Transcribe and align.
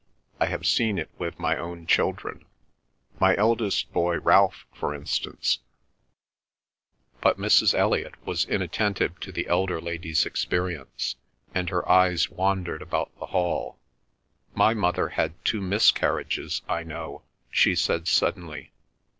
I 0.39 0.47
have 0.47 0.65
seen 0.65 0.97
it 0.97 1.11
with 1.19 1.37
my 1.37 1.55
own 1.57 1.85
children. 1.85 2.45
My 3.19 3.37
eldest 3.37 3.93
boy 3.93 4.17
Ralph, 4.19 4.65
for 4.73 4.95
instance—" 4.95 5.59
But 7.21 7.37
Mrs. 7.37 7.75
Elliot 7.75 8.15
was 8.25 8.43
inattentive 8.45 9.19
to 9.19 9.31
the 9.31 9.45
elder 9.47 9.79
lady's 9.79 10.25
experience, 10.25 11.17
and 11.53 11.69
her 11.69 11.87
eyes 11.87 12.31
wandered 12.31 12.81
about 12.81 13.11
the 13.19 13.27
hall. 13.27 13.77
"My 14.55 14.73
mother 14.73 15.09
had 15.09 15.35
two 15.45 15.61
miscarriages, 15.61 16.63
I 16.67 16.81
know," 16.81 17.21
she 17.51 17.75
said 17.75 18.07
suddenly. 18.07 18.71